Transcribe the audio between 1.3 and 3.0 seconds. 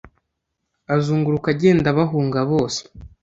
agenda abahunga bose